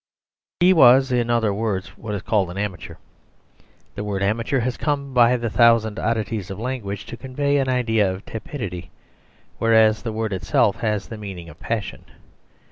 He 0.59 0.73
was, 0.73 1.11
in 1.11 1.29
other 1.29 1.53
words, 1.53 1.89
what 1.95 2.15
is 2.15 2.23
called 2.23 2.49
an 2.49 2.57
amateur. 2.57 2.95
The 3.93 4.03
word 4.03 4.23
amateur 4.23 4.61
has 4.61 4.75
come 4.75 5.13
by 5.13 5.37
the 5.37 5.47
thousand 5.51 5.99
oddities 5.99 6.49
of 6.49 6.59
language 6.59 7.05
to 7.05 7.15
convey 7.15 7.57
an 7.59 7.69
idea 7.69 8.11
of 8.11 8.25
tepidity; 8.25 8.89
whereas 9.59 10.01
the 10.01 10.11
word 10.11 10.33
itself 10.33 10.77
has 10.77 11.07
the 11.07 11.19
meaning 11.19 11.49
of 11.49 11.59
passion. 11.59 12.05